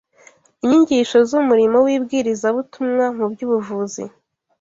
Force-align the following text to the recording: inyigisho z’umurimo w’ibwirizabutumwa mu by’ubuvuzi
inyigisho 0.63 1.17
z’umurimo 1.29 1.77
w’ibwirizabutumwa 1.85 3.05
mu 3.17 3.25
by’ubuvuzi 3.31 4.03